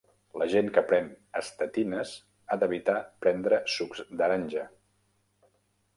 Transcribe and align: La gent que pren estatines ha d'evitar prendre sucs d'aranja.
La 0.41 0.45
gent 0.53 0.71
que 0.77 0.81
pren 0.91 1.11
estatines 1.41 2.15
ha 2.55 2.59
d'evitar 2.63 2.97
prendre 3.27 3.63
sucs 3.77 4.05
d'aranja. 4.23 4.65